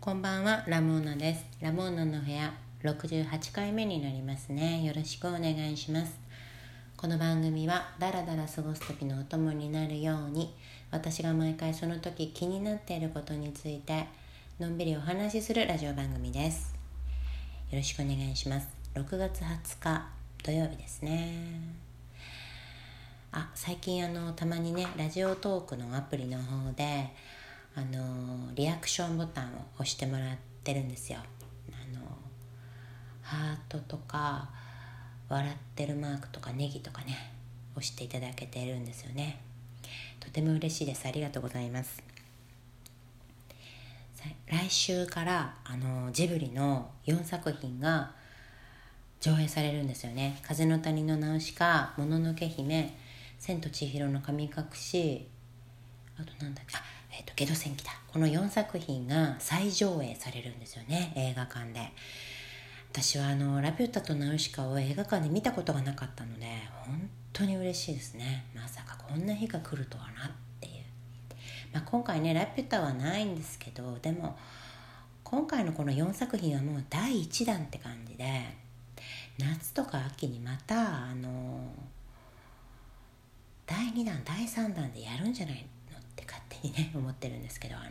[0.00, 1.44] こんばんは、ラモーナです。
[1.60, 4.82] ラモーナの部屋68回目になりますね。
[4.82, 6.18] よろしくお願いします。
[6.96, 10.54] この番組はダラダラ過ごす時のお供になるように
[10.90, 14.06] 私が毎回その時気になっていることについて
[14.58, 16.74] のんびりお話しするラジオ番組です。
[17.70, 18.68] よろしくお願いします。
[18.94, 20.08] 6月20日
[20.42, 21.34] 土曜日ですね。
[23.32, 27.10] あ、最近あのたまにねラジオトークのアプリの方で
[27.74, 31.18] あのリアクションボタンを押してもらってるんですよ。
[31.72, 32.04] あの
[33.22, 34.50] ハートとか
[35.28, 37.32] 笑ってるマークとかネギとかね
[37.74, 39.40] 押していただけてるんですよね。
[40.18, 41.06] とても嬉しいです。
[41.06, 42.02] ありがとうございます。
[44.46, 48.12] 来週からあのジブリの4作品が
[49.20, 52.96] 上映されるんですよね「風の谷のナウシカ」「もののけ姫」
[53.38, 55.28] 「千と千尋の神隠し」
[56.18, 57.92] あとなんだっけあーと、ゲド戦記だ。
[58.12, 61.12] この4作品が再上映されるんですよね。
[61.16, 61.92] 映画館で。
[62.92, 66.46] 私はあの「ラピュタとナウシカ」を映画館で見たことがなかったので
[66.84, 68.46] 本当に嬉しいですね。
[68.52, 70.84] まさかこんな日が来るとはなっていう、
[71.72, 74.36] まあ、今回ね「ラピュタ」はないんですけどでも
[75.22, 78.56] 今回のこの4作品はもう第1弾って感じで
[79.38, 81.72] 夏とか秋にまたあの
[83.66, 85.64] 第2弾第3弾でやるんじゃない
[86.62, 87.86] にね思ってるんですけどあの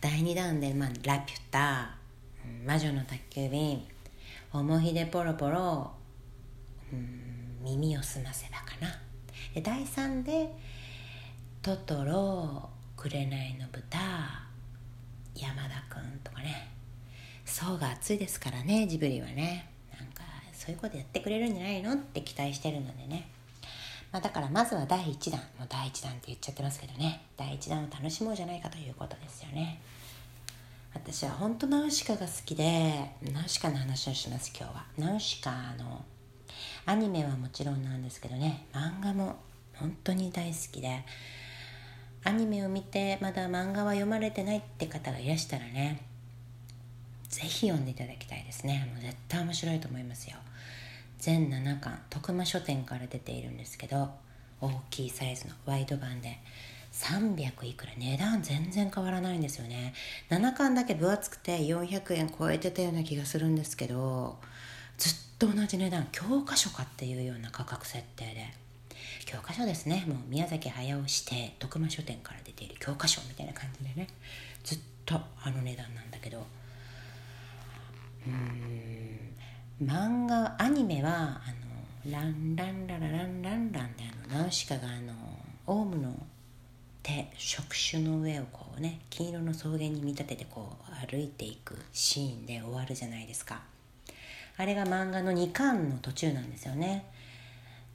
[0.00, 1.94] 第2弾で、まあ、ラピュタ、
[2.64, 3.82] 魔女の宅急便、
[4.50, 5.90] 思い出ポロポロ、
[7.62, 8.88] 耳を澄ませばかな。
[9.54, 10.48] で第3で、
[11.60, 13.26] トトロ、紅
[13.58, 13.98] の豚、
[15.34, 16.70] 山田くんとかね。
[17.44, 19.68] 層が厚いですからね、ジブリはね。
[19.98, 20.22] なんか、
[20.54, 21.92] そういうことやってくれるんじゃないの？
[21.92, 23.28] って期待してるのでね。
[24.12, 27.22] まあ、だからまずは第1弾もう第1弾って言っちゃってますけどね。
[27.36, 29.80] 第1弾を楽しもうじゃないかということですよね。
[30.92, 34.84] 私は本当ナウシカが好きでナウシカの話をします今日は。
[34.98, 36.04] ナウシカの
[36.86, 38.66] アニメはもちろんなんですけどね。
[38.72, 39.36] 漫画も
[39.74, 41.04] 本当に大好きで。
[42.24, 46.02] アニメを見てまだ漫画は読まれてないって方がいらしたらね
[47.30, 48.90] 是非読んでいただきたいですね。
[48.92, 50.36] もう絶対面白いと思いますよ。
[51.20, 54.10] 全7巻徳間書店から出ているんですけど
[54.60, 56.38] 大きいサイズのワイド版で
[56.92, 59.94] 300いくら値段全然変わらないんですよね。
[60.28, 64.38] 7巻だけ分厚くて400円超えてたような気がするんですけど
[64.98, 68.60] ずっと同じ値段教科書かっていうような価格設定で。
[69.26, 70.04] 教科書ですね。
[70.08, 74.08] もう宮崎駿して徳間書店から出ている教科書みたいな感じでね。
[74.64, 76.44] ずっとあの値段なんだけど。
[78.26, 79.29] うん。
[79.82, 85.14] 漫画アニメはあのランランララランランランであのナウシカがあの
[85.66, 86.14] オウムの
[87.02, 93.62] 手触手の上をこうね金色の草原に見立ててこう歩いていくシーンで終わるじゃないですか。
[94.58, 97.06] あれが漫画の2巻の途中なんですよね。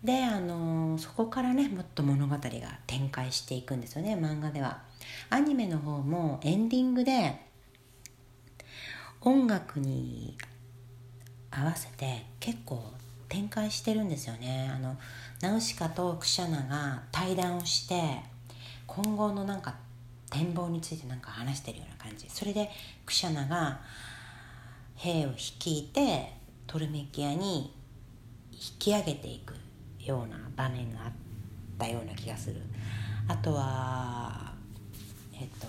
[0.04, 2.40] であのそこからねもっと物語が
[2.88, 4.82] 展開していくんですよね漫画では。
[5.30, 7.40] アニメの方もエンディングで
[9.22, 10.36] 音楽に
[11.58, 12.84] 合わせて結構
[13.30, 14.72] 展開してるんですよね。
[14.74, 14.98] あの
[15.42, 18.20] ナウシカとクシャナが対談をして
[18.88, 19.76] 今後のなんか
[20.30, 22.28] 展望についてなんか話してるような感じ。
[22.30, 22.70] それで
[23.06, 23.80] クシャナが
[24.96, 26.34] 兵を率いて
[26.68, 27.74] トルメキアに
[28.52, 29.54] 引き上げていく
[30.00, 31.12] ような場面があっ
[31.78, 32.62] たような気がする。
[33.28, 34.54] あとは
[35.34, 35.68] えっと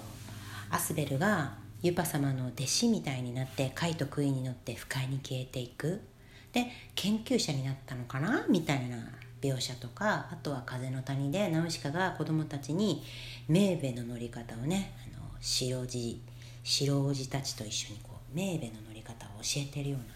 [0.71, 6.01] アスベルがユパ様の弟子みたいになって貝と杭に乗って不快に消えていく。
[6.53, 8.47] で研究者になったのかな？
[8.49, 8.97] みたいな。
[9.43, 10.29] 描写とか。
[10.33, 13.05] あとは風の谷でナウシカが子供たちに
[13.49, 16.21] メーベの乗り方をねあの白地
[16.65, 20.07] 白王子たちと一緒にこうメーベの乗り方を教えてるような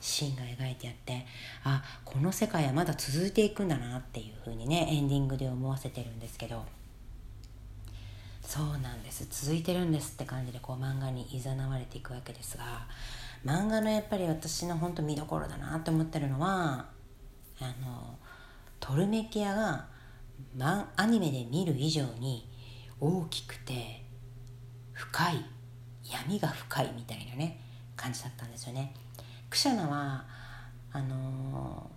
[0.00, 1.26] シーンが描いてあって
[1.62, 6.64] あこの世界はまだ続いていくんだなっていう風にねエンディングで思わせてるんですけど。
[8.46, 12.64] そうなんです続いてるんですって感じでこう漫画にいざなわれていくわけですが
[13.44, 16.86] 漫画のやっぱり私の本当見どころだなと思ってるのは
[17.60, 18.18] あの
[18.80, 19.86] トルメキアが、
[20.56, 22.48] ま、アニメで見る以上に
[23.00, 24.02] 大きくて
[24.92, 25.44] 深い
[26.04, 27.60] 闇が深いみたいなね
[27.96, 28.92] 感じだったんですよね。
[29.48, 30.24] クシャナは
[30.92, 31.90] あの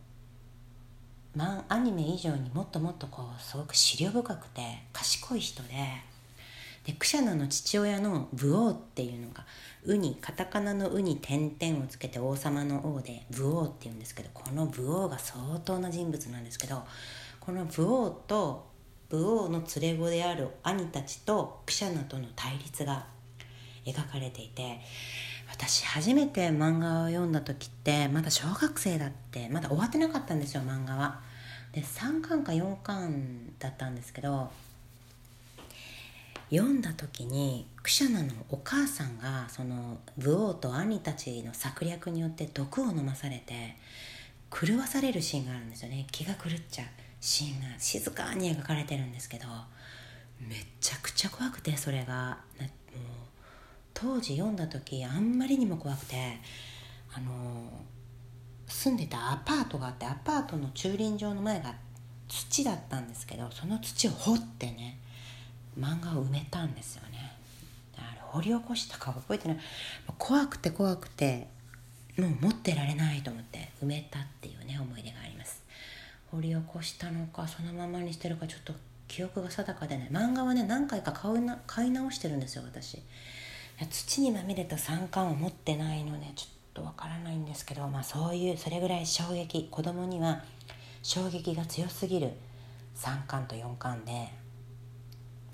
[1.35, 4.61] ー、アニメ以上にもっともっとこうすごく思慮深くて
[4.93, 5.69] 賢い人で
[6.87, 9.45] でクシャナの父親の武王っていうのが
[9.83, 16.83] ウにカタカナのウに点々をつけて王様の王で武王っていうんですけどこの武王が相当な人物なんですけど
[17.41, 18.67] この武王と
[19.09, 23.05] 武王の連れ子である兄たちとクシャナとの対立が
[23.85, 24.79] 描かれていて
[25.51, 31.19] 私初めて漫画を読んだ時ってまだ小学生だってまだ終わってなかったんですよ漫画は。
[31.73, 34.49] で3巻か4巻だったんですけど
[36.49, 43.75] 読んだ時にクシャナのお母さんがその武王と兄たちの策略によって毒を飲まされて
[44.49, 46.07] 狂わされるシーンがあるんですよね。
[46.11, 46.87] 気が狂っちゃう。
[47.19, 49.47] シーンが静かに描かれてるんですけど
[50.39, 52.37] めちゃくちゃ怖くてそれが。
[52.59, 52.69] もう
[53.93, 56.15] 当時読んだ時あんまりにも怖くて
[57.13, 57.71] あの
[58.67, 61.73] 住んでたアパートがあってアパートの駐輪場の前が
[62.27, 64.99] 土だったんですけどその土を掘ってね
[65.77, 67.31] 漫画を埋めたんですよね。
[67.97, 69.57] あれ掘り起こしたか覚えてない。
[70.17, 71.47] 怖くて怖くて
[72.17, 75.63] もう持ってられないと思って埋めたっていうね思い出があります。
[76.31, 78.73] 掘り起こしたのかそのままにしてるかちょっと
[79.07, 80.09] 記憶が定かでない。
[80.09, 83.01] 漫画はね何回か買いな買い直してるんですよ私。
[83.91, 90.41] 土にまみれた三冠を持ってないのでちょっとわからないんですけど、まあ、そういうそれぐらい衝撃子供には
[91.03, 92.31] 衝撃が強すぎる
[92.95, 94.29] 三冠と四冠で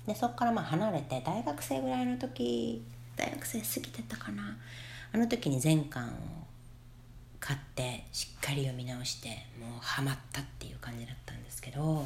[0.06, 2.82] でそこからまあ離れて大学生ぐらいの時
[3.16, 4.56] 大学生過ぎてたかな。
[5.14, 6.10] あの時に全巻を
[7.38, 9.28] 買ってしっかり読み直して
[9.60, 12.02] もうハマったっていう感じだったんですけど、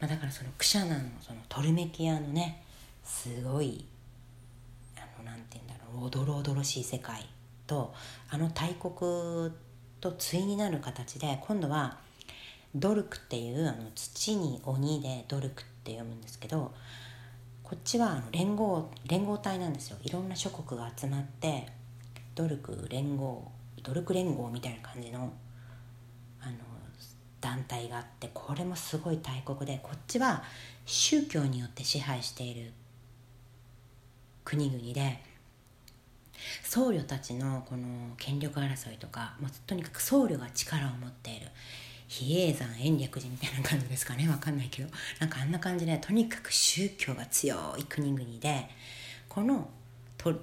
[0.00, 2.64] まあ、だからそのクシャナのそのトルメキアのね
[3.04, 3.84] すごい
[4.96, 7.24] あのなんて言うんだろうおどろおどろしい世界
[7.68, 7.94] と
[8.30, 9.52] あの大国
[10.00, 11.98] と対になる形で今度は
[12.74, 16.72] ドルクっていうあの土に鬼でドルクっって読むんですけど
[17.62, 19.98] こっちはあの連合連合体なんですよ。
[20.02, 21.66] いろんな諸国が集まって
[22.34, 23.50] ドルク連合
[23.82, 25.32] ドルク連合みたいな感じの
[26.40, 26.56] あの
[27.40, 30.42] 団体があってこれもすごい大国でこっちは
[30.86, 32.72] 宗教によって支配している
[34.44, 35.22] 国々で
[36.64, 41.27] 僧侶たちのこの権力争いとか、まあ、とにかく僧侶が力を持って
[42.08, 44.26] 比叡山延暦寺みたいな感じですかね。
[44.28, 44.88] わかんないけど。
[45.20, 48.68] なんかあんな感じでとにかく宗教が強い国々で
[49.28, 49.68] この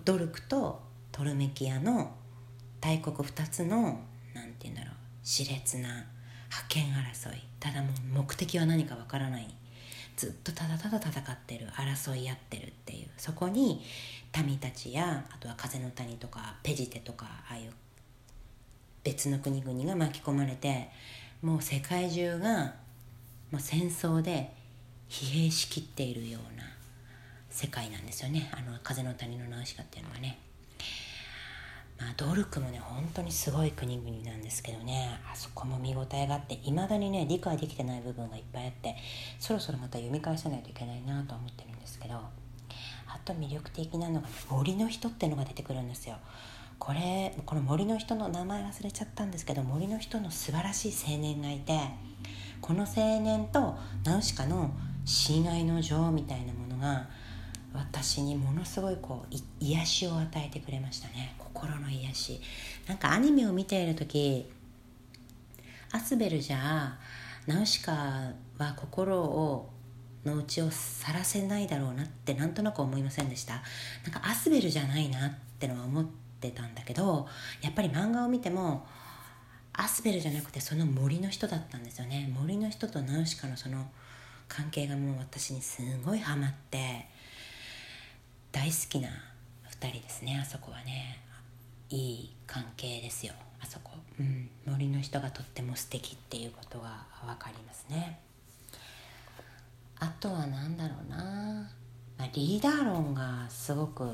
[0.06, 0.82] ドルクと
[1.12, 2.12] トルメキアの
[2.80, 4.00] 大国2つの
[4.34, 6.06] 何て言うんだろう熾烈な
[6.50, 7.42] 覇権争い。
[7.60, 9.48] ただもう目的は何かわからない。
[10.16, 13.08] ずっとただただ戦ってる争い合ってるっていう。
[13.18, 13.82] そこに
[14.46, 17.72] 民たちやあとは風の谷とかペジテとかああいう
[19.04, 20.90] 別の国々が巻き込まれて
[21.42, 22.74] もう世界中が
[23.52, 24.54] もう戦争で
[25.10, 26.64] 疲弊しきっているような
[27.50, 28.50] 世界なんですよね。
[28.54, 30.40] あの風の谷のナウシカっていうのはね。
[31.98, 35.18] まあ、ドルクもね本当にすごい国々なんですけどね。
[35.32, 38.96] あそこも見応えがあっていまだにね理解できてない部分がいっぱいあって
[39.40, 46.18] そろそろまた読み返さないといけないなと思ってるんですけどあと魅力的なのが、ね、森の人ってのが出てくるんですよ。
[46.78, 51.80] これこの森の人の名前忘れちゃったんですけど森の人の素晴らしい青年がいて
[52.62, 54.72] この青年とナウシカの
[55.06, 57.08] 親愛の情みたいなものが
[57.74, 61.36] 私にものすごいこう癒しを与えてくれましたね。
[61.38, 62.42] 心の癒し。
[62.88, 64.50] なんかアニメを見ている時
[65.92, 66.98] アスベルじゃ
[67.48, 67.92] ナウシカ
[68.58, 69.70] は心を
[70.24, 73.54] の内をさらせないだろうなってなんとなく思いませんでした？
[73.54, 73.60] な
[74.10, 77.28] んかアスベルじゃないなってのは思ってたんだけど
[77.62, 78.86] やっぱり漫画を見ても
[79.74, 82.32] アスベルじゃなくてその森の人だったんですよね。
[82.34, 83.86] 森の人とナウシカのその
[84.48, 87.08] 関係がもう私にすごいハマって
[88.52, 91.22] 大好きな2人ですねあそこはね。
[91.90, 98.20] いい関係ですよあそこ、うん、森の人がとっても素敵っていうことが分かりますね。
[100.00, 101.70] あとは何だろうな、
[102.18, 104.12] まあ、リーダー論がすごく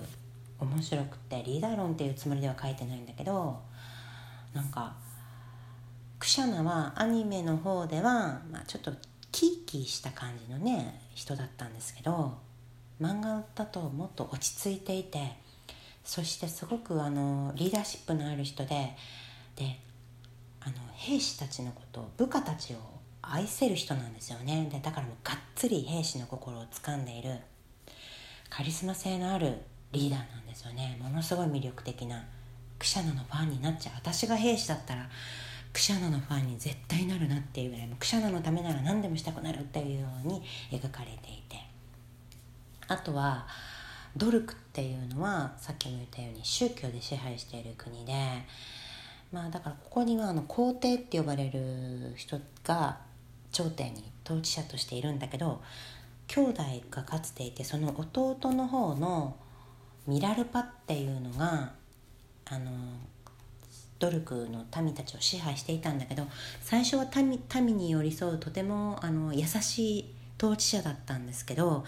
[0.61, 3.59] 面白くてリーダー論っていうつもりでは書いてないんだけど
[4.53, 4.93] なんか
[6.19, 8.93] クシャナはアニメの方では、まあ、ちょっと
[9.31, 12.37] キーキーした感じのね人だったんですけど
[13.01, 15.35] 漫画だともっと落ち着いていて
[16.03, 18.95] そしてすごくあのリーダーシップのある人で
[19.55, 19.79] で
[20.59, 22.77] あの兵士たちのこと部下たちを
[23.23, 24.67] 愛せる人なんですよね。
[24.71, 27.39] でだからもうがっつり兵士の心をつかんでいる
[28.49, 29.61] カリスマ性のある
[29.91, 30.97] リーダーなんですよね。
[31.01, 32.23] ものすごい魅力的な
[32.79, 33.95] クシャナのファンになっちゃう。
[33.95, 35.09] 私が兵士だったら
[35.73, 41.57] クシャナのファンに絶対なるなっていうぐらいクシャナのためなら何でもしたくなるっていうように描かれていて。
[42.87, 43.47] あとは
[44.17, 48.13] ドルクっていうのはさっきも言ったように宗教で支配している国で
[49.31, 52.97] まあだからここにはあの皇帝って呼ばれる人が
[53.51, 55.61] 頂点に統治者としているんだけど
[56.27, 59.37] 兄弟がかつていてその弟の方の
[60.07, 61.71] ミラルパっていうのが
[62.45, 62.71] あの
[63.99, 66.25] ドルクの民たちを支配していたんだけど
[66.61, 71.85] 最初は民民に寄り添うとてもあの優しい統治者だったんですけど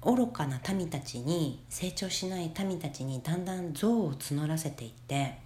[0.00, 5.38] 愚かな民たちに成長しない民たちにだんだん憎悪を募らせていって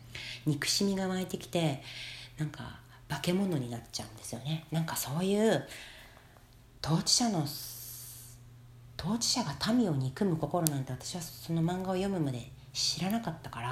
[0.46, 1.82] 憎しみが湧いてきて
[2.38, 4.66] なんか化け物になっちゃうんですよね。
[4.72, 5.64] なんかそういう
[6.84, 7.44] 統治者の
[8.98, 13.68] 統治者が民を憎む心なんて私はその漫画を読むまで知らなかったから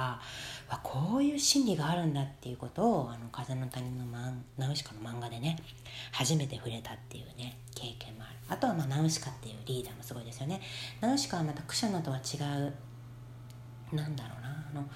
[0.67, 5.57] わこういう心理があるんだっていうことを「あの風の谷のマンナウシカ」の漫画でね
[6.11, 8.35] 初めて触れたっていうね経験もある。
[8.47, 10.61] あとは、まあ、ナウシカっていうリーダーもすごいですよね。
[11.01, 12.73] ナウシカはまたクシャナとは違う
[13.95, 14.87] なんだろうなあの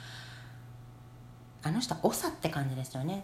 [1.62, 3.24] あの人は長って感じですよね。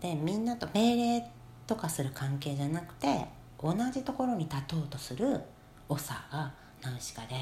[0.00, 1.30] でみんなと命令
[1.66, 3.26] とかする関係じゃなくて
[3.62, 5.42] 同じところに立とうとする
[5.96, 6.52] 長が
[6.82, 7.36] ナウシカで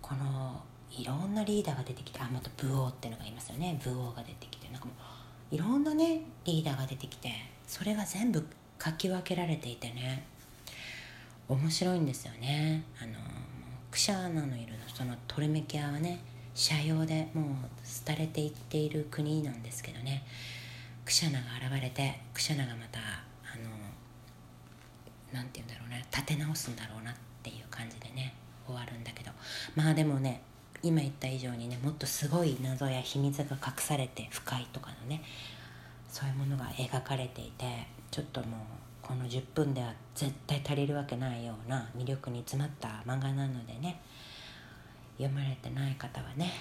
[0.00, 0.60] この
[0.90, 3.78] いろんなリーダーが出てきてあまた武王ってのがいますよね。
[3.82, 4.92] 武王が出てきてなんかも
[5.52, 7.32] ういろんなねリーダーが出てきて
[7.66, 8.46] それが全部
[8.82, 10.26] 書き分けられていてね
[11.48, 12.84] 面白いんですよね。
[13.00, 13.12] あの
[13.90, 16.20] クシャーナのいるそのトルメキアはね
[16.56, 17.44] 斜陽でもう
[18.06, 20.24] 廃れていっている国なんですけどね。
[21.04, 23.70] クシャナが現れてクシャナがまたあの
[25.32, 27.14] 何て言うんだろうね立て直すんだろうな
[27.46, 28.34] っていう感じでね
[28.66, 29.30] 終わるんだけど。
[29.76, 30.42] まあでもね
[30.82, 35.22] 今言った以上にねもっとすごい謎や秘密が隠されて深いとかのね
[36.08, 38.60] そういうものが描かれていてちょっともう
[39.02, 44.00] この10分では絶対足りるわけないような魅力に詰まった漫画なのでね
[45.18, 46.52] 読まれてない方はね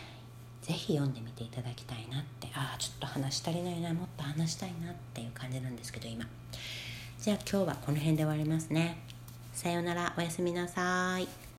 [0.62, 6.26] 是非読んでみていただきたいなってああちょっと話足りないなもっと話したいなっていう感じなんですけど今。
[7.20, 8.98] じゃあ今日はこの辺で終わりますね。
[9.56, 10.14] さようなら。
[10.18, 11.45] おやすみなさい。